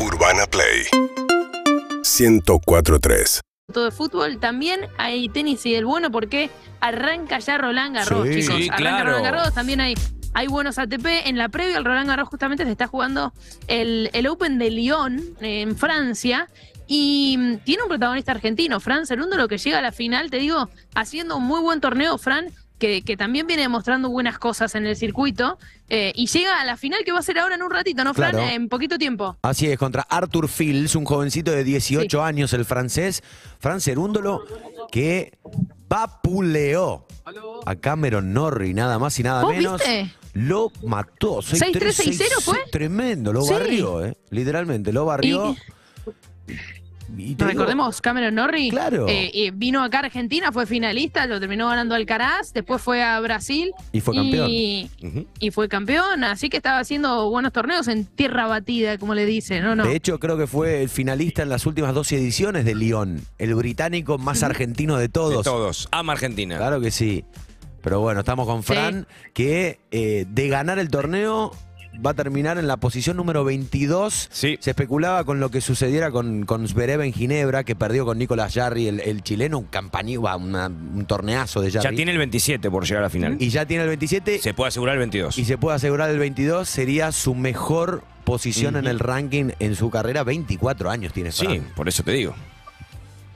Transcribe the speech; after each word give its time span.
Urbana 0.00 0.46
Play 0.46 0.84
1043 2.02 3.40
todo 3.72 3.84
de 3.84 3.90
fútbol, 3.90 4.38
también 4.40 4.80
hay 4.96 5.28
tenis 5.28 5.66
y 5.66 5.74
del 5.74 5.84
bueno 5.84 6.10
porque 6.10 6.48
arranca 6.80 7.38
ya 7.38 7.58
Roland 7.58 7.94
Garros, 7.96 8.26
Sí. 8.26 8.40
chicos. 8.40 8.56
Sí, 8.56 8.62
arranca 8.68 8.76
claro. 8.76 9.10
Roland 9.10 9.24
Garros, 9.24 9.54
también 9.54 9.80
hay, 9.82 9.94
hay 10.32 10.46
buenos 10.46 10.78
ATP. 10.78 11.04
En 11.28 11.36
la 11.36 11.50
previa 11.50 11.76
al 11.76 11.84
Roland 11.84 12.08
Garros 12.08 12.28
justamente 12.30 12.64
se 12.64 12.70
está 12.70 12.86
jugando 12.86 13.34
el, 13.66 14.08
el 14.14 14.26
Open 14.26 14.58
de 14.58 14.70
Lyon 14.70 15.18
eh, 15.42 15.60
en 15.60 15.76
Francia. 15.76 16.48
Y 16.86 17.36
mm, 17.38 17.56
tiene 17.58 17.82
un 17.82 17.88
protagonista 17.90 18.32
argentino, 18.32 18.80
Fran 18.80 19.04
Cerundo, 19.06 19.36
lo 19.36 19.48
que 19.48 19.58
llega 19.58 19.76
a 19.76 19.82
la 19.82 19.92
final, 19.92 20.30
te 20.30 20.38
digo, 20.38 20.70
haciendo 20.94 21.36
un 21.36 21.44
muy 21.44 21.60
buen 21.60 21.82
torneo, 21.82 22.16
Fran, 22.16 22.46
que, 22.78 23.02
que 23.02 23.16
también 23.16 23.46
viene 23.46 23.62
demostrando 23.62 24.08
buenas 24.08 24.38
cosas 24.38 24.74
en 24.74 24.86
el 24.86 24.96
circuito. 24.96 25.58
eh, 25.88 26.12
y 26.14 26.26
llega 26.26 26.60
a 26.60 26.64
la 26.64 26.76
final 26.76 27.00
que 27.04 27.12
va 27.12 27.18
a 27.18 27.22
ser 27.22 27.38
ahora 27.38 27.54
en 27.54 27.62
un 27.62 27.70
ratito, 27.70 28.04
¿no, 28.04 28.12
Fran? 28.14 28.32
Claro. 28.32 28.46
En 28.48 28.68
poquito 28.68 28.98
tiempo. 28.98 29.36
Así 29.42 29.66
es, 29.66 29.78
contra 29.78 30.02
Arthur 30.02 30.48
Fields, 30.48 30.94
un 30.94 31.04
jovencito 31.04 31.50
de 31.50 31.64
18 31.64 32.22
años, 32.22 32.52
el 32.52 32.64
francés, 32.64 33.22
Fran 33.58 33.80
Cerúndolo, 33.80 34.44
que 34.92 35.38
vapuleó 35.88 37.06
a 37.66 37.74
Cameron 37.76 38.32
Norrie, 38.32 38.74
nada 38.74 38.98
más 38.98 39.18
y 39.18 39.22
nada 39.22 39.42
¿Vos 39.42 39.54
menos. 39.54 39.80
viste? 39.80 40.10
Lo 40.34 40.70
mató. 40.84 41.38
6-3, 41.38 41.72
6-0 41.92 42.40
fue. 42.42 42.58
Tremendo, 42.70 43.32
lo 43.32 43.42
Sí. 43.42 43.52
barrió, 43.54 44.04
¿eh? 44.04 44.16
Literalmente, 44.30 44.92
lo 44.92 45.04
barrió. 45.04 45.52
Y 45.52 45.56
te 47.16 47.22
digo, 47.22 47.46
Recordemos, 47.46 48.00
Cameron 48.00 48.34
Norrie 48.34 48.70
Claro. 48.70 49.08
eh, 49.08 49.30
eh, 49.34 49.50
vino 49.54 49.82
acá 49.82 49.98
a 49.98 50.02
Argentina, 50.06 50.52
fue 50.52 50.66
finalista, 50.66 51.26
lo 51.26 51.40
terminó 51.40 51.68
ganando 51.68 51.94
Alcaraz, 51.94 52.52
después 52.52 52.82
fue 52.82 53.02
a 53.02 53.18
Brasil. 53.20 53.72
Y 53.92 54.00
fue 54.00 54.14
campeón. 54.14 54.48
Y, 54.50 54.90
y 55.40 55.50
fue 55.50 55.68
campeón, 55.68 56.24
así 56.24 56.48
que 56.50 56.58
estaba 56.58 56.78
haciendo 56.78 57.30
buenos 57.30 57.52
torneos 57.52 57.88
en 57.88 58.04
tierra 58.04 58.46
batida, 58.46 58.98
como 58.98 59.14
le 59.14 59.24
dicen, 59.26 59.64
¿no? 59.64 59.74
no. 59.74 59.84
De 59.84 59.96
hecho, 59.96 60.18
creo 60.20 60.36
que 60.36 60.46
fue 60.46 60.82
el 60.82 60.88
finalista 60.88 61.42
en 61.42 61.48
las 61.48 61.66
últimas 61.66 61.94
dos 61.94 62.12
ediciones 62.12 62.64
de 62.64 62.74
Lyon, 62.74 63.20
el 63.38 63.54
británico 63.54 64.18
más 64.18 64.42
argentino 64.42 64.96
de 64.98 65.08
todos. 65.08 65.38
De 65.38 65.50
todos. 65.50 65.88
Ama 65.90 66.12
Argentina. 66.12 66.56
Claro 66.58 66.80
que 66.80 66.90
sí. 66.90 67.24
Pero 67.82 68.00
bueno, 68.00 68.20
estamos 68.20 68.46
con 68.46 68.62
Fran, 68.64 69.06
que 69.32 69.78
eh, 69.92 70.26
de 70.28 70.48
ganar 70.48 70.78
el 70.78 70.90
torneo 70.90 71.52
va 72.04 72.10
a 72.10 72.14
terminar 72.14 72.58
en 72.58 72.66
la 72.66 72.76
posición 72.76 73.16
número 73.16 73.44
22. 73.44 74.28
Sí. 74.30 74.56
Se 74.60 74.70
especulaba 74.70 75.24
con 75.24 75.40
lo 75.40 75.50
que 75.50 75.60
sucediera 75.60 76.10
con, 76.10 76.44
con 76.46 76.66
Zverev 76.68 77.00
en 77.02 77.12
Ginebra, 77.12 77.64
que 77.64 77.74
perdió 77.74 78.04
con 78.04 78.18
Nicolás 78.18 78.54
Jarry, 78.54 78.88
el, 78.88 79.00
el 79.00 79.22
chileno, 79.22 79.58
un 79.58 79.64
campaño, 79.66 80.20
un 80.20 81.04
torneazo 81.06 81.60
de 81.60 81.70
Jarry. 81.70 81.84
Ya 81.90 81.96
tiene 81.96 82.12
el 82.12 82.18
27 82.18 82.70
por 82.70 82.84
llegar 82.84 83.02
a 83.02 83.06
la 83.06 83.10
final. 83.10 83.36
Y 83.40 83.48
ya 83.50 83.66
tiene 83.66 83.82
el 83.82 83.88
27 83.88 84.38
Se 84.38 84.54
puede 84.54 84.68
asegurar 84.68 84.94
el 84.94 85.00
22. 85.00 85.38
y 85.38 85.44
se 85.44 85.58
puede 85.58 85.76
asegurar 85.76 86.10
el 86.10 86.18
22. 86.18 86.68
Sería 86.68 87.12
su 87.12 87.34
mejor 87.34 88.02
posición 88.24 88.76
en 88.76 88.86
el 88.86 88.98
ranking 88.98 89.50
en 89.58 89.74
su 89.74 89.90
carrera. 89.90 90.22
24 90.22 90.90
años 90.90 91.12
tiene 91.12 91.32
Fran. 91.32 91.52
Sí, 91.52 91.62
por 91.74 91.88
eso 91.88 92.02
te 92.02 92.12
digo. 92.12 92.34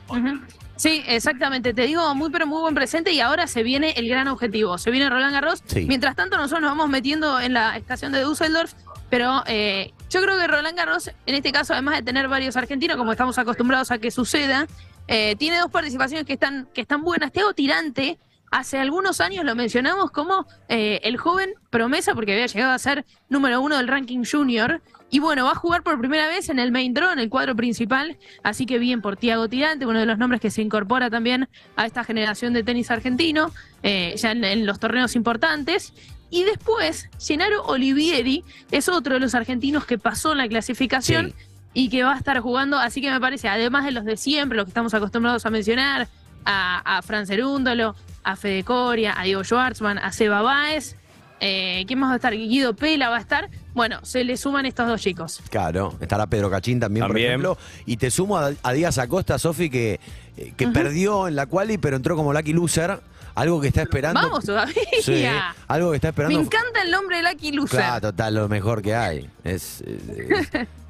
Ujú. 0.09 0.41
Sí, 0.83 1.05
exactamente. 1.07 1.73
Te 1.73 1.83
digo, 1.83 2.13
muy 2.17 2.29
pero 2.31 2.45
muy 2.45 2.61
buen 2.61 2.75
presente 2.75 3.13
y 3.13 3.21
ahora 3.21 3.47
se 3.47 3.63
viene 3.63 3.93
el 3.93 4.09
gran 4.09 4.27
objetivo. 4.27 4.79
Se 4.79 4.91
viene 4.91 5.09
Roland 5.09 5.33
Garros. 5.33 5.63
Sí. 5.65 5.85
Mientras 5.87 6.17
tanto, 6.17 6.37
nosotros 6.37 6.61
nos 6.61 6.73
vamos 6.73 6.89
metiendo 6.89 7.39
en 7.39 7.53
la 7.53 7.77
estación 7.77 8.11
de 8.11 8.25
Düsseldorf, 8.25 8.73
pero 9.09 9.45
eh, 9.47 9.93
yo 10.11 10.21
creo 10.21 10.37
que 10.37 10.49
Roland 10.49 10.77
Garros, 10.77 11.09
en 11.25 11.37
este 11.37 11.53
caso, 11.53 11.73
además 11.73 11.99
de 11.99 12.03
tener 12.03 12.27
varios 12.27 12.57
argentinos, 12.57 12.97
como 12.97 13.13
estamos 13.13 13.39
acostumbrados 13.39 13.93
a 13.93 13.99
que 13.99 14.11
suceda, 14.11 14.67
eh, 15.07 15.37
tiene 15.37 15.59
dos 15.59 15.71
participaciones 15.71 16.27
que 16.27 16.33
están, 16.33 16.67
que 16.75 16.81
están 16.81 17.03
buenas. 17.03 17.31
Teo 17.31 17.55
Tirante, 17.55 18.19
hace 18.53 18.79
algunos 18.79 19.21
años 19.21 19.45
lo 19.45 19.57
mencionamos 19.57 20.13
como 20.13 20.47
eh, 20.69 21.01
el 21.03 21.17
joven 21.17 21.55
promesa, 21.71 22.15
porque 22.15 22.33
había 22.35 22.47
llegado 22.47 22.73
a 22.73 22.79
ser 22.79 23.05
número 23.29 23.61
uno 23.61 23.77
del 23.77 23.89
ranking 23.89 24.23
junior. 24.25 24.81
Y 25.11 25.19
bueno, 25.19 25.45
va 25.45 25.51
a 25.53 25.55
jugar 25.57 25.83
por 25.83 25.99
primera 25.99 26.27
vez 26.29 26.49
en 26.49 26.59
el 26.59 26.71
main 26.73 26.95
draw, 26.95 27.11
en 27.13 27.19
el 27.19 27.29
cuadro 27.29 27.55
principal. 27.57 28.17
Así 28.43 28.65
que 28.65 28.79
bien 28.79 29.03
por 29.03 29.17
Tiago 29.17 29.49
Tirante, 29.49 29.85
uno 29.85 29.99
de 29.99 30.07
los 30.07 30.17
nombres 30.17 30.41
que 30.41 30.51
se 30.51 30.63
incorpora 30.63 31.11
también 31.11 31.49
a 31.77 31.85
esta 31.85 32.05
generación 32.05 32.53
de 32.55 32.63
tenis 32.63 32.91
argentino, 32.91 33.53
eh, 33.83 34.15
ya 34.17 34.31
en, 34.31 34.43
en 34.45 34.65
los 34.65 34.79
torneos 34.81 35.15
importantes. 35.17 35.93
Y 36.31 36.45
después, 36.45 37.11
Gennaro 37.21 37.63
Olivieri 37.65 38.43
es 38.71 38.89
otro 38.89 39.15
de 39.15 39.21
los 39.21 39.35
argentinos 39.35 39.85
que 39.85 39.99
pasó 39.99 40.33
en 40.33 40.39
la 40.39 40.49
clasificación 40.49 41.31
Sí. 41.31 41.35
y 41.75 41.89
que 41.91 42.05
va 42.05 42.15
a 42.15 42.17
estar 42.17 42.41
jugando. 42.41 42.79
Así 42.79 43.03
que 43.03 43.11
me 43.11 43.21
parece, 43.21 43.49
además 43.51 43.85
de 43.85 43.91
los 43.93 44.05
de 44.07 44.17
siempre, 44.17 44.57
los 44.57 44.65
que 44.65 44.71
estamos 44.71 44.95
acostumbrados 44.95 45.45
a 45.45 45.51
mencionar, 45.51 46.09
a, 46.47 46.99
a 46.99 47.03
Fran 47.03 47.27
Cerúndolo, 47.27 47.95
a 48.25 48.37
Fede 48.37 48.65
Coria, 48.65 49.15
a 49.19 49.25
Diego 49.25 49.43
Schwartzman, 49.45 49.99
a 49.99 50.13
Seba 50.13 50.43
Báez. 50.43 50.97
Eh, 51.45 51.83
¿Quién 51.89 51.99
más 51.99 52.11
va 52.11 52.13
a 52.15 52.17
estar? 52.17 52.33
Guido 52.35 52.75
Pela 52.77 53.09
va 53.09 53.17
a 53.17 53.21
estar. 53.21 53.51
Bueno, 53.75 53.99
se 54.05 54.23
le 54.23 54.37
suman 54.37 54.65
estos 54.65 54.87
dos 54.87 55.01
chicos. 55.01 55.41
Claro, 55.51 55.97
estará 56.01 56.27
Pedro 56.29 56.49
Cachín 56.51 56.79
también, 56.79 57.07
por 57.07 57.19
ejemplo. 57.19 57.59
Y 57.85 57.97
te 57.97 58.11
sumo 58.13 58.39
a, 58.39 58.53
a 58.63 58.73
Díaz 58.73 58.99
Acosta, 58.99 59.39
Sofi, 59.41 59.69
que, 59.69 59.99
eh, 60.37 60.53
que 60.57 60.69
perdió 60.69 61.27
en 61.27 61.35
la 61.35 61.47
quali, 61.47 61.79
pero 61.79 61.97
entró 61.97 62.15
como 62.17 62.33
lucky 62.33 62.53
loser. 62.53 63.01
Algo 63.35 63.63
que 63.63 63.69
está 63.69 63.81
esperando. 63.83 64.21
Vamos 64.21 64.45
todavía. 64.45 64.75
Sí, 65.03 65.25
algo 65.67 65.91
que 65.91 65.97
está 65.97 66.09
Me 66.09 66.11
esperando. 66.11 66.39
encanta 66.41 66.83
el 66.83 66.91
nombre 66.91 67.17
de 67.17 67.23
Lucky 67.23 67.51
Loser. 67.53 67.81
Claro, 67.81 68.11
total, 68.11 68.35
lo 68.35 68.47
mejor 68.47 68.83
que 68.83 68.95
hay. 68.95 69.31
Es, 69.43 69.83
eh, 69.87 70.29
es- 70.53 70.69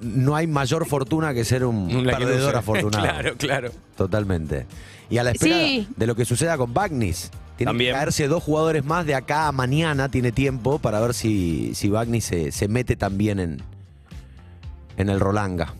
no 0.00 0.36
hay 0.36 0.46
mayor 0.46 0.86
fortuna 0.86 1.34
que 1.34 1.44
ser 1.44 1.64
un, 1.64 1.88
perdedor 2.04 2.56
afortunado. 2.56 3.02
claro, 3.06 3.34
claro. 3.36 3.70
Totalmente. 3.96 4.66
Y 5.10 5.18
a 5.18 5.24
la 5.24 5.30
espera 5.32 5.56
Sí. 5.58 5.88
de 5.96 6.06
lo 6.06 6.14
que 6.14 6.24
suceda 6.24 6.56
con 6.56 6.72
Bagnis. 6.74 7.30
Tienen 7.56 7.72
También. 7.72 7.92
que 7.92 7.98
caerse 7.98 8.28
dos 8.28 8.42
jugadores 8.42 8.84
más 8.84 9.04
de 9.06 9.14
acá 9.16 9.48
a 9.48 9.52
mañana, 9.52 10.08
tiene 10.10 10.30
tiempo 10.30 10.78
para 10.78 11.00
ver 11.00 11.12
si, 11.14 11.74
si 11.74 11.88
Bagnis 11.88 12.24
se, 12.24 12.52
se 12.52 12.68
mete 12.68 12.94
también 12.94 13.40
en, 13.40 13.62
en 14.96 15.08
el 15.08 15.18
Rolanga. 15.18 15.74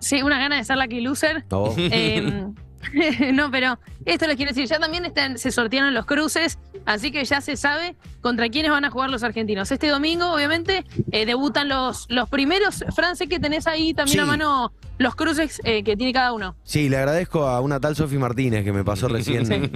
Sí, 0.00 0.22
una 0.22 0.38
gana 0.38 0.56
de 0.58 0.64
ser 0.64 0.76
Lucky 0.76 1.00
Loser. 1.00 1.44
¿no? 1.50 1.72
Eh, 1.78 2.44
no, 3.32 3.50
pero 3.50 3.78
esto 4.04 4.26
les 4.26 4.36
quiero 4.36 4.50
decir, 4.52 4.66
ya 4.66 4.78
también 4.78 5.04
están, 5.04 5.38
se 5.38 5.50
sortearon 5.50 5.94
los 5.94 6.06
cruces, 6.06 6.58
así 6.86 7.10
que 7.10 7.24
ya 7.24 7.40
se 7.40 7.56
sabe 7.56 7.96
contra 8.20 8.48
quiénes 8.48 8.70
van 8.70 8.84
a 8.84 8.90
jugar 8.90 9.10
los 9.10 9.22
argentinos. 9.22 9.70
Este 9.70 9.88
domingo, 9.88 10.32
obviamente, 10.32 10.84
eh, 11.12 11.26
debutan 11.26 11.68
los, 11.68 12.06
los 12.08 12.28
primeros. 12.28 12.84
Fran, 12.94 13.16
sé 13.16 13.28
que 13.28 13.38
tenés 13.38 13.66
ahí 13.66 13.94
también 13.94 14.18
Sí. 14.18 14.22
a 14.22 14.26
mano 14.26 14.72
los 14.98 15.14
cruces 15.14 15.60
eh, 15.64 15.82
que 15.84 15.96
tiene 15.96 16.12
cada 16.12 16.32
uno. 16.32 16.56
Sí, 16.64 16.88
le 16.88 16.96
agradezco 16.96 17.46
a 17.46 17.60
una 17.60 17.78
tal 17.80 17.94
Sofi 17.96 18.16
Martínez 18.18 18.64
que 18.64 18.72
me 18.72 18.84
pasó 18.84 19.08
recién 19.08 19.70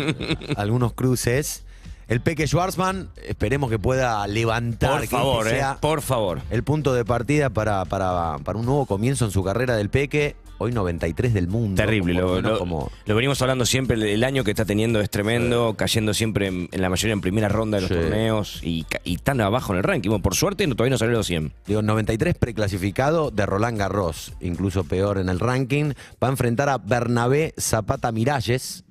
algunos 0.56 0.94
cruces. 0.94 1.64
El 2.08 2.20
Peque 2.20 2.46
Schwarzman, 2.46 3.10
esperemos 3.26 3.70
que 3.70 3.78
pueda 3.78 4.26
levantar, 4.26 4.92
Por 4.92 5.00
que 5.02 5.06
favor, 5.08 5.48
eh. 5.48 5.62
Por 5.80 6.02
favor. 6.02 6.42
el 6.50 6.62
punto 6.62 6.92
de 6.94 7.04
partida 7.04 7.50
para, 7.50 7.84
para, 7.84 8.36
para 8.44 8.58
un 8.58 8.66
nuevo 8.66 8.86
comienzo 8.86 9.24
en 9.24 9.30
su 9.30 9.42
carrera 9.42 9.76
del 9.76 9.88
Peque. 9.88 10.36
Hoy 10.58 10.70
93 10.70 11.34
del 11.34 11.48
mundo. 11.48 11.74
Terrible. 11.82 12.20
como- 12.20 12.34
Lo, 12.36 12.42
no 12.42 12.48
lo- 12.50 12.58
como- 12.58 12.90
lo 13.06 13.14
venimos 13.16 13.40
hablando 13.42 13.66
siempre. 13.66 13.96
El, 14.14 14.22
año 14.22 14.44
que 14.44 14.52
está 14.52 14.64
teniendo 14.64 15.00
es 15.00 15.10
tremendo, 15.10 15.74
cayendo 15.76 16.14
siempre 16.14 16.46
en, 16.46 16.68
en 16.70 16.80
la 16.82 16.88
mayoría 16.88 17.14
en 17.14 17.20
primera 17.20 17.48
ronda 17.48 17.78
de 17.78 17.80
los 17.82 17.88
Sí. 17.88 17.94
torneos 17.96 18.60
y, 18.62 18.86
y 19.02 19.16
tan 19.16 19.40
abajo 19.40 19.72
en 19.72 19.78
el 19.78 19.82
ranking. 19.82 20.10
Bueno, 20.10 20.22
por 20.22 20.36
suerte 20.36 20.64
no, 20.69 20.76
todavía 20.76 20.92
no 20.92 20.98
salió 20.98 21.14
los 21.16 21.26
100. 21.26 21.52
Digo, 21.66 21.82
93 21.82 22.36
preclasificado 22.36 23.32
de 23.32 23.44
Roland 23.44 23.76
Garros, 23.76 24.34
incluso 24.40 24.84
peor 24.84 25.19
en 25.19 25.28
el 25.30 25.40
ranking. 25.40 25.94
Va 26.22 26.28
a 26.28 26.30
enfrentar 26.30 26.69
a 26.69 26.78
Bernabé 26.78 27.54
Zapata 27.58 28.12
Miralles. 28.12 28.84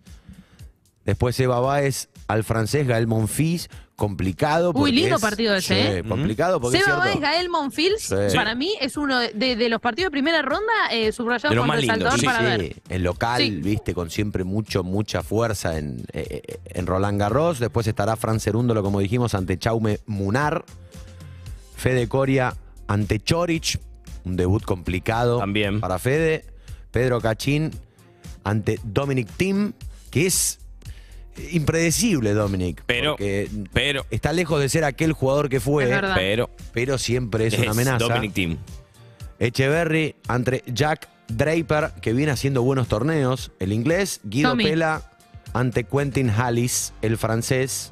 Después 1.11 1.37
Eva 1.41 1.59
Báez 1.59 2.07
al 2.29 2.45
francés 2.45 2.87
Gael 2.87 3.05
Monfils. 3.05 3.69
Complicado. 3.97 4.71
Uy, 4.73 4.93
lindo 4.93 5.17
es- 5.17 5.21
partido 5.21 5.53
ese, 5.53 5.75
Sí, 5.75 5.79
¿eh? 5.97 6.03
complicado 6.07 6.61
porque 6.61 6.79
Seba. 6.81 6.95
Báez, 6.99 7.19
Gael 7.19 7.49
Monfils, 7.49 8.01
Sí. 8.03 8.15
para 8.33 8.55
mí 8.55 8.73
es 8.79 8.95
uno 8.95 9.19
de, 9.19 9.33
de- 9.33 9.57
de 9.57 9.67
los 9.67 9.81
partidos 9.81 10.07
de 10.07 10.11
primera 10.11 10.41
ronda 10.41 10.71
eh, 10.89 11.07
los 11.07 11.17
con 11.17 11.27
resaltador 11.29 12.17
sí, 12.19 12.25
para 12.25 12.39
Sí, 12.39 12.45
ver. 12.45 12.75
el 12.87 13.03
local, 13.03 13.41
Sí. 13.41 13.51
viste, 13.51 13.93
con 13.93 14.09
siempre 14.09 14.45
mucho, 14.45 14.85
mucha 14.85 15.21
fuerza 15.21 15.77
en, 15.77 16.05
eh, 16.13 16.41
eh, 16.47 16.59
en 16.65 16.87
Roland 16.87 17.19
Garros. 17.19 17.59
Después 17.59 17.85
estará 17.87 18.15
Fran 18.15 18.39
Cerúndolo, 18.39 18.81
como 18.81 19.01
dijimos, 19.01 19.35
ante 19.35 19.59
Chaume 19.59 19.99
Munar. 20.05 20.63
Fede 21.75 22.07
Coria 22.07 22.55
ante 22.87 23.19
Chorich. 23.19 23.79
Un 24.23 24.37
debut 24.37 24.63
complicado 24.63 25.39
También. 25.39 25.81
para 25.81 25.99
Fede. 25.99 26.45
Pedro 26.91 27.19
Cachín 27.19 27.71
ante 28.45 28.79
Dominic 28.85 29.27
Thiem, 29.35 29.73
que 30.09 30.25
es 30.27 30.59
impredecible, 31.51 32.33
Dominic. 32.33 32.83
Pero- 32.85 33.11
porque 33.13 33.49
Pero, 33.73 34.05
está 34.11 34.33
lejos 34.33 34.59
de 34.59 34.69
ser 34.69 34.83
aquel 34.83 35.13
jugador 35.13 35.49
que 35.49 35.59
fue, 35.59 35.87
pero. 36.15 36.49
pero 36.73 36.97
siempre 36.97 37.47
es 37.47 37.57
una 37.57 37.71
amenaza. 37.71 37.97
Dominic 37.99 38.33
Team. 38.33 38.57
Echeverry 39.39 40.15
ante 40.27 40.63
Jack 40.67 41.07
Draper, 41.27 41.91
que 42.01 42.13
viene 42.13 42.31
haciendo 42.31 42.61
buenos 42.61 42.87
torneos. 42.87 43.51
El 43.59 43.73
inglés, 43.73 44.21
Guido 44.23 44.51
Tommy. 44.51 44.65
Pela 44.65 45.01
ante 45.53 45.83
Quentin 45.85 46.29
Hallis, 46.29 46.93
el 47.01 47.17
francés. 47.17 47.91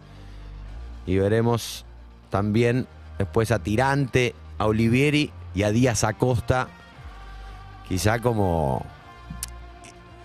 Y 1.07 1.18
veremos 1.18 1.86
también 2.30 2.88
después 3.18 3.51
a 3.51 3.59
Tirante, 3.59 4.36
a 4.59 4.68
Olivieri 4.68 5.31
y 5.56 5.63
a 5.63 5.71
Díaz 5.71 6.03
Acosta. 6.03 6.68
Quizá 7.88 8.19
como 8.19 8.86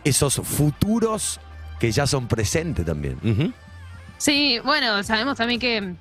esos 0.05 0.35
futuros 0.35 1.41
que 1.87 1.93
ya 1.93 2.07
son 2.07 2.27
presentes 2.29 2.85
también. 2.87 3.19
Sí, 4.19 4.59
bueno, 4.65 5.03
sabemos 5.03 5.37
también 5.37 5.61
que 5.61 5.95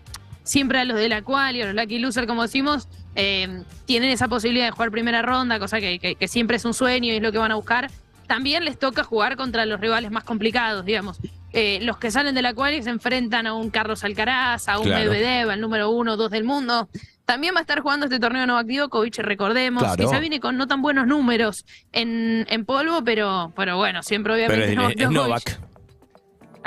siempre 0.44 0.80
a 0.80 0.86
los 0.86 0.98
de 0.98 1.10
la 1.10 1.22
cual 1.24 1.56
y 1.56 1.62
a 1.62 1.66
los 1.72 1.76
Lucky 1.76 2.00
Loser, 2.00 2.26
como 2.28 2.42
decimos, 2.44 2.88
eh, 3.16 3.64
tienen 3.86 4.10
esa 4.10 4.28
posibilidad 4.28 4.66
de 4.66 4.72
jugar 4.72 4.92
primera 4.92 5.22
ronda, 5.22 5.60
cosa 5.60 5.80
que, 5.80 6.00
que- 6.00 6.16
que 6.16 6.28
siempre 6.28 6.58
es 6.58 6.66
un 6.66 6.74
sueño 6.74 7.12
y 7.12 7.18
es 7.18 7.22
lo 7.22 7.32
que 7.32 7.38
van 7.38 7.52
a 7.52 7.56
buscar. 7.56 7.90
También 8.28 8.64
les 8.66 8.80
toca 8.80 9.04
jugar 9.04 9.36
contra 9.36 9.66
los 9.66 9.80
rivales 9.80 10.10
más 10.12 10.24
complicados, 10.24 10.86
digamos. 10.86 11.18
Eh, 11.52 11.80
los 11.84 11.98
que 11.98 12.10
salen 12.10 12.34
de 12.34 12.42
la 12.42 12.54
cual 12.54 12.82
se 12.82 12.90
enfrentan 12.90 13.46
a 13.46 13.54
un 13.54 13.70
Carlos 13.70 14.04
Alcaraz, 14.04 14.68
a 14.70 14.80
un 14.80 14.86
Claro. 14.86 15.12
Medvedev, 15.12 15.50
al 15.52 15.62
número 15.62 15.90
uno 15.92 16.14
o 16.14 16.18
dos 16.18 16.32
del 16.32 16.44
mundo. 16.46 16.90
También 17.26 17.54
va 17.54 17.60
a 17.60 17.62
estar 17.62 17.80
jugando 17.82 18.06
este 18.08 18.20
torneo 18.20 18.46
Novak 18.48 18.68
Djokovic, 18.68 19.18
recordemos, 19.20 19.84
Claro. 19.84 20.12
ya 20.12 20.20
viene 20.20 20.40
con 20.40 20.58
no 20.58 20.68
tan 20.68 20.82
buenos 20.82 21.06
números 21.08 21.66
en, 21.92 22.46
en 22.50 22.66
polvo, 22.66 23.04
pero, 23.04 23.54
pero 23.56 23.78
bueno, 23.78 24.02
siempre 24.02 24.34
Pero 24.34 24.46
obviamente 24.64 24.72
es, 24.72 24.76
Novak 24.78 24.92
es 24.92 25.10
Djokovic 25.10 25.28
Novak. 25.28 25.73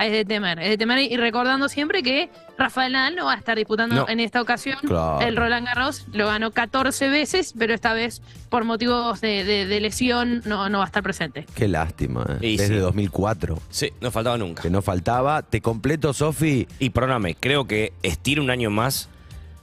Es 0.05 0.13
de 0.13 0.25
temer, 0.25 0.59
es 0.61 0.69
de 0.69 0.77
temer 0.79 0.99
y 0.99 1.17
recordando 1.17 1.69
siempre 1.69 2.03
que 2.03 2.29
Rafael 2.59 2.93
Nadal 2.93 3.17
no 3.17 3.25
va 3.27 3.33
a 3.35 3.37
estar 3.37 3.57
disputando 3.57 3.95
No. 3.95 4.09
en 4.09 4.21
esta 4.21 4.43
ocasión 4.43 4.79
Claro. 4.83 5.21
el 5.21 5.37
Roland 5.37 5.67
Garros, 5.67 6.07
lo 6.13 6.27
ganó 6.27 6.51
14 6.51 7.09
veces, 7.09 7.55
pero 7.59 7.73
esta 7.75 7.93
vez 7.95 8.21
por 8.51 8.65
motivos 8.65 9.21
de, 9.21 9.45
de- 9.45 9.67
de 9.67 9.81
lesión 9.81 10.43
no, 10.45 10.69
no 10.69 10.79
va 10.79 10.85
a 10.85 10.87
estar 10.87 11.03
presente. 11.03 11.47
Qué 11.55 11.69
lástima, 11.69 12.25
¿eh? 12.41 12.47
Y 12.47 12.57
Desde 12.57 12.75
sí. 12.75 12.81
2004. 12.81 13.59
Sí, 13.71 13.91
no 14.01 14.11
faltaba 14.11 14.37
nunca. 14.39 14.63
Que 14.63 14.71
no 14.71 14.83
faltaba. 14.83 15.43
Te 15.43 15.61
completo, 15.61 16.13
Sofi. 16.13 16.67
Y 16.79 16.91
perdóname, 16.91 17.35
creo 17.35 17.67
que 17.67 17.93
estira 18.03 18.41
un 18.43 18.51
año 18.51 18.71
más 18.71 19.09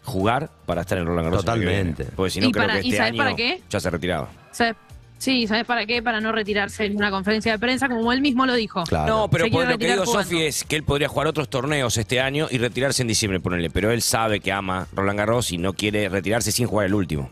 jugar 0.04 0.50
para 0.66 0.82
estar 0.82 0.98
en 0.98 1.06
Roland 1.06 1.26
Garros. 1.28 1.46
Totalmente. 1.46 2.06
Porque 2.16 2.30
si 2.32 2.40
no, 2.42 2.48
Y 2.48 2.52
creo 2.52 2.68
para- 2.68 2.80
que 2.82 2.88
¿y 2.88 2.90
este 2.90 2.98
sabes 2.98 3.12
año 3.14 3.18
para 3.24 3.36
qué? 3.36 3.62
ya 3.70 3.80
se 3.80 3.90
retiraba. 3.90 4.30
¿Sabes? 4.52 4.76
Sí, 5.24 5.48
¿sabes 5.48 5.64
para 5.64 5.86
qué? 5.86 6.04
Para 6.04 6.20
no 6.20 6.34
retirarse 6.34 6.84
en 6.84 6.98
una 6.98 7.10
conferencia 7.10 7.54
de 7.54 7.58
prensa, 7.58 7.88
como 7.88 8.12
él 8.12 8.20
mismo 8.20 8.46
lo 8.46 8.56
dijo. 8.56 8.84
Claro. 8.84 9.08
No, 9.08 9.30
pero 9.30 9.50
por 9.50 9.66
lo 9.66 9.78
que 9.78 9.94
digo. 9.94 10.06
Sofi, 10.06 10.42
es 10.42 10.66
que 10.66 10.76
él 10.76 10.84
podría 10.84 11.08
jugar 11.08 11.28
otros 11.28 11.48
torneos 11.48 11.96
este 11.96 12.20
año 12.20 12.48
y 12.52 12.58
retirarse 12.58 13.04
en 13.04 13.08
diciembre, 13.08 13.40
ponele. 13.40 13.70
Pero 13.70 13.90
él 13.92 14.02
sabe 14.02 14.42
que 14.42 14.52
ama 14.52 14.86
Roland 14.92 15.18
Garros 15.18 15.54
y 15.54 15.58
no 15.58 15.72
quiere 15.72 16.10
retirarse 16.10 16.52
sin 16.52 16.68
jugar 16.68 16.88
el 16.88 16.94
último. 16.94 17.32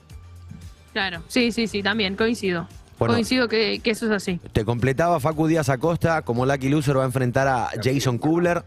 Claro, 0.94 1.22
sí, 1.28 1.52
sí, 1.52 1.68
sí, 1.68 1.84
también, 1.84 2.16
coincido. 2.16 2.66
Bueno. 2.98 3.16
coincido 3.16 3.50
que, 3.50 3.82
que 3.84 3.92
eso 3.92 4.06
es 4.06 4.14
así. 4.14 4.40
Te 4.54 4.64
completaba 4.64 5.20
Facu 5.20 5.48
Díaz 5.48 5.68
Acosta. 5.68 6.22
Como 6.22 6.46
Lucky 6.46 6.70
Loser 6.70 6.98
va 6.98 7.04
a 7.04 7.08
enfrentar 7.08 7.50
a 7.50 7.72
Jason 7.84 8.20
Kubler. 8.20 8.64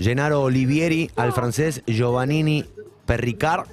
Gennaro 0.00 0.42
Olivieri 0.42 1.12
al 1.14 1.32
francés 1.32 1.84
Giovannini 1.86 2.64
Perricard. 3.06 3.68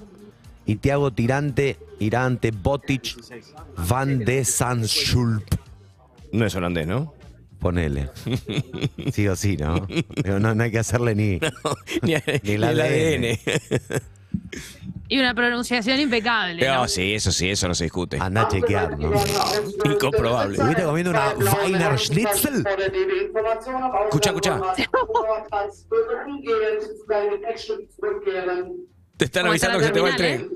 Y 0.68 0.76
Thiago 0.76 1.10
Tirante, 1.10 1.80
Irante, 2.00 2.52
Botic, 2.52 3.16
Van 3.88 4.20
de 4.20 4.46
Sanschulp. 4.46 5.44
No 6.32 6.46
es 6.46 6.56
holandés, 6.56 6.88
¿no? 6.88 7.14
Ponele. 7.60 8.10
Sí 9.14 9.28
o 9.28 9.36
sí, 9.36 9.58
¿no? 9.58 9.88
Pero 10.22 10.40
no, 10.40 10.54
no 10.56 10.64
hay 10.64 10.72
que 10.72 10.80
hacerle 10.80 11.16
ni. 11.16 11.40
ni, 12.02 12.14
Ni 12.44 12.52
el 12.52 12.64
ADN. 12.64 13.40
Y 15.12 15.18
una 15.18 15.34
pronunciación 15.34 16.00
impecable. 16.00 16.64
No, 16.66 16.76
¿no? 16.76 16.88
sí, 16.88 17.16
eso 17.16 17.32
sí, 17.32 17.50
eso 17.50 17.68
no 17.68 17.74
se 17.74 17.86
discute. 17.86 18.20
Anda 18.20 18.44
a 18.44 18.48
chequear, 18.48 18.98
¿no? 19.00 19.12
Incomprobable. 19.84 20.56
¿Estuviste 20.56 20.84
comiendo 20.84 21.10
una 21.10 21.34
Weiner 21.64 21.98
Schnitzel? 21.98 22.64
Escucha, 24.06 24.30
escucha. 24.30 24.62
Te 29.20 29.26
están 29.26 29.44
¿Cómo 29.44 29.54
está 29.54 29.68
avisando 29.68 29.80
la 29.80 29.80
que 29.80 29.88
se 29.88 29.92
te 29.92 30.00
va 30.00 30.10
el 30.10 30.16
tren. 30.16 30.50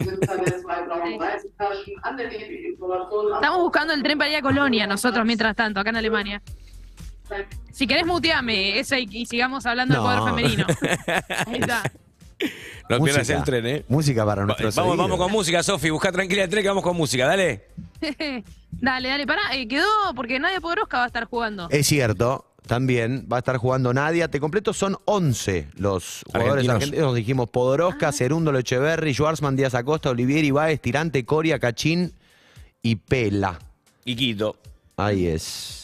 Estamos 3.36 3.60
buscando 3.60 3.92
el 3.94 4.02
tren 4.02 4.18
para 4.18 4.30
ir 4.30 4.38
a 4.38 4.42
Colonia 4.42 4.88
nosotros 4.88 5.26
mientras 5.26 5.54
tanto, 5.54 5.82
acá 5.82 5.90
en 5.90 5.98
Alemania. 5.98 6.42
Si 7.74 7.86
querés 7.86 8.06
muteame 8.06 8.80
ese 8.80 9.02
y, 9.02 9.08
y 9.12 9.26
sigamos 9.26 9.66
hablando 9.66 9.96
No. 9.96 10.08
del 10.08 10.18
poder 10.20 10.34
femenino. 10.34 10.66
Ahí 11.48 11.60
está. 11.60 11.84
No 12.90 13.00
pierdas 13.04 13.22
Música. 13.24 13.38
el 13.40 13.44
tren, 13.44 13.66
¿eh? 13.68 13.86
Música 13.88 14.26
para 14.26 14.42
Va- 14.42 14.46
nuestros 14.48 14.76
Vamos, 14.76 14.98
vamos 14.98 15.18
con 15.18 15.32
música, 15.32 15.64
Sofi. 15.64 15.90
Busca 15.90 16.12
tranquila 16.12 16.44
el 16.44 16.50
tren 16.50 16.64
que 16.64 16.68
vamos 16.70 16.84
con 16.84 16.96
música, 16.98 17.26
dale. 17.28 17.68
dale, 18.72 19.10
dale, 19.10 19.26
pará. 19.28 19.42
eh, 19.54 19.68
quedó 19.68 19.86
porque 20.16 20.40
Nadia 20.40 20.60
Podoroska 20.62 20.98
va 20.98 21.04
a 21.06 21.08
estar 21.08 21.26
jugando. 21.26 21.68
Es 21.70 21.88
cierto, 21.88 22.46
también 22.68 23.28
va 23.32 23.38
a 23.38 23.40
estar 23.40 23.58
jugando 23.58 23.94
Nadia. 23.94 24.28
Te 24.30 24.40
completo, 24.40 24.74
son 24.74 24.98
11 25.06 25.70
los 25.78 26.24
jugadores 26.26 26.52
Argentinos. 26.68 26.76
argentinos. 26.76 27.16
Dijimos 27.16 27.50
Podoroska, 27.50 28.12
Cerundo 28.12 28.52
Lecheverri, 28.52 29.14
Schwarzman, 29.14 29.56
Díaz 29.56 29.76
Acosta, 29.76 30.10
Olivier 30.10 30.44
Ibáez, 30.44 30.82
Tirante, 30.82 31.26
Coria, 31.26 31.60
Cachín 31.60 32.14
y 32.82 32.98
Pela. 32.98 33.60
Y 34.06 34.16
Quito. 34.16 34.58
Ahí 34.98 35.28
es. 35.28 35.83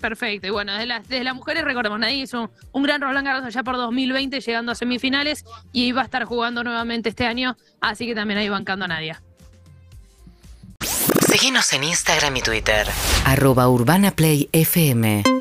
Perfecto. 0.00 0.46
Y 0.46 0.50
bueno, 0.50 0.72
desde 0.72 0.86
las, 0.86 1.08
desde 1.08 1.24
las 1.24 1.34
mujeres, 1.34 1.64
recordemos, 1.64 1.98
Nadia 1.98 2.22
hizo 2.22 2.42
un, 2.42 2.50
un 2.72 2.82
gran 2.82 3.00
Roland 3.00 3.26
Garros 3.26 3.44
allá 3.44 3.62
por 3.62 3.76
2020, 3.76 4.40
llegando 4.40 4.72
a 4.72 4.74
semifinales 4.74 5.44
y 5.72 5.92
va 5.92 6.02
a 6.02 6.04
estar 6.04 6.24
jugando 6.24 6.64
nuevamente 6.64 7.08
este 7.08 7.26
año. 7.26 7.56
Así 7.80 8.06
que 8.06 8.14
también 8.14 8.38
ahí 8.38 8.48
bancando 8.48 8.86
a 8.86 8.88
Nadia. 8.88 9.22
Síguenos 11.28 11.72
en 11.72 11.84
Instagram 11.84 12.36
y 12.36 12.42
Twitter. 12.42 12.86
Arroba 13.24 13.68
Urbana 13.68 14.10
Play 14.10 14.48
FM. 14.52 15.37